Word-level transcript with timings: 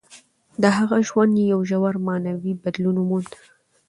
د 0.61 0.63
هغه 0.77 0.97
ژوند 1.07 1.33
یو 1.51 1.59
ژور 1.69 1.95
معنوي 2.05 2.53
بدلون 2.63 2.95
وموند. 2.99 3.31